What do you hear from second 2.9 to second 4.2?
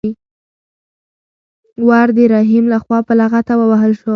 په لغته ووهل شو.